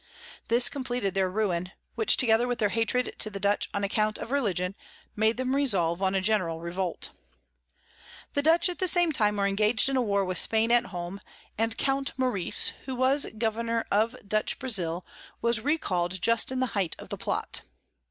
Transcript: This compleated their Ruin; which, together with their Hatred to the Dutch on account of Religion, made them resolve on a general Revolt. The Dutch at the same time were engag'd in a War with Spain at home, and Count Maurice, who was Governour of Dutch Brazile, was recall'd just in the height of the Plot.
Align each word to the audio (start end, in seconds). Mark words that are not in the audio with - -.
This 0.47 0.67
compleated 0.67 1.13
their 1.13 1.29
Ruin; 1.29 1.73
which, 1.93 2.17
together 2.17 2.47
with 2.47 2.57
their 2.57 2.69
Hatred 2.69 3.13
to 3.19 3.29
the 3.29 3.39
Dutch 3.39 3.69
on 3.71 3.83
account 3.83 4.17
of 4.17 4.31
Religion, 4.31 4.73
made 5.15 5.37
them 5.37 5.55
resolve 5.55 6.01
on 6.01 6.15
a 6.15 6.21
general 6.21 6.59
Revolt. 6.59 7.09
The 8.33 8.41
Dutch 8.41 8.67
at 8.67 8.79
the 8.79 8.87
same 8.87 9.11
time 9.11 9.37
were 9.37 9.45
engag'd 9.45 9.89
in 9.89 9.95
a 9.97 10.01
War 10.01 10.25
with 10.25 10.39
Spain 10.39 10.71
at 10.71 10.87
home, 10.87 11.19
and 11.55 11.77
Count 11.77 12.13
Maurice, 12.17 12.73
who 12.85 12.95
was 12.95 13.27
Governour 13.37 13.85
of 13.91 14.15
Dutch 14.27 14.57
Brazile, 14.57 15.05
was 15.39 15.59
recall'd 15.61 16.19
just 16.19 16.51
in 16.51 16.61
the 16.61 16.73
height 16.73 16.95
of 16.97 17.09
the 17.09 17.17
Plot. 17.19 17.61